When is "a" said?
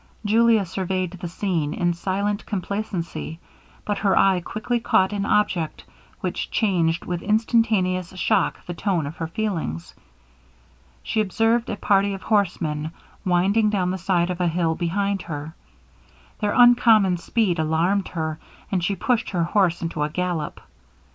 11.69-11.75, 14.41-14.47, 20.01-20.09